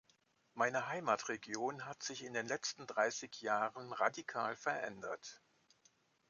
[0.55, 5.43] Meine Heimatregion hat sich in den letzten dreißig Jahren radikal verändert.